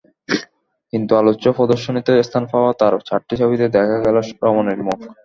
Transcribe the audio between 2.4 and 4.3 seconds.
পাওয়া তাঁর চারটি ছবিতে দেখা গেল